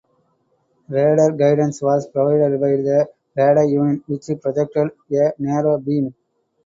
[0.89, 3.05] Radar guidance was provided by a
[3.35, 6.15] radar unit which projected a narrow beam.